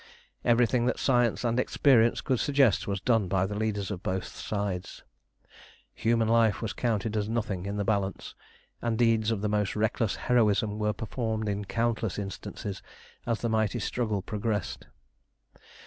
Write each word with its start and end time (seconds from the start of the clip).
Everything 0.43 0.87
that 0.87 0.97
science 0.97 1.43
and 1.43 1.59
experience 1.59 2.21
could 2.21 2.39
suggest 2.39 2.87
was 2.87 2.99
done 2.99 3.27
by 3.27 3.45
the 3.45 3.53
leaders 3.53 3.91
of 3.91 4.01
both 4.01 4.23
sides. 4.25 5.03
Human 5.93 6.27
life 6.27 6.59
was 6.59 6.73
counted 6.73 7.15
as 7.15 7.29
nothing 7.29 7.67
in 7.67 7.77
the 7.77 7.83
balance, 7.83 8.33
and 8.81 8.97
deeds 8.97 9.29
of 9.29 9.41
the 9.41 9.47
most 9.47 9.75
reckless 9.75 10.15
heroism 10.15 10.79
were 10.79 10.91
performed 10.91 11.47
in 11.47 11.65
countless 11.65 12.17
instances 12.17 12.81
as 13.27 13.41
the 13.41 13.49
mighty 13.49 13.77
struggle 13.77 14.23
progressed. 14.23 14.87